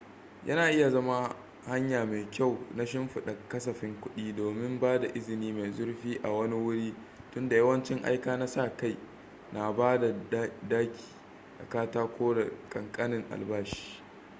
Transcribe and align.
yana 0.45 0.71
iya 0.71 0.89
zama 0.89 1.35
hanya 1.65 2.05
mai 2.05 2.29
kyau 2.31 2.57
na 2.75 2.85
shimfida 2.85 3.37
kasafin 3.49 4.01
kudi 4.01 4.33
domin 4.35 4.79
ba 4.79 4.99
da 4.99 5.07
izini 5.13 5.51
mai 5.53 5.71
zurfi 5.71 6.19
a 6.23 6.29
wani 6.29 6.55
wuri 6.55 6.95
tunda 7.31 7.55
yawancin 7.55 8.03
aika 8.05 8.37
na 8.37 8.47
sa 8.47 8.77
kai 8.77 8.97
na 9.53 9.71
ba 9.73 9.99
da 9.99 10.13
daki 10.69 11.03
da 11.59 11.69
katako 11.69 12.33
da 12.35 12.51
kankanin 12.69 13.25
albashi 13.31 14.01